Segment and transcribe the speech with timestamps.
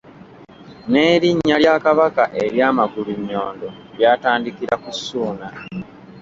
[0.91, 3.67] N'erinnya lya Kabaka erya Magulunnyondo
[3.97, 5.47] lyatandikira ku Ssuuna.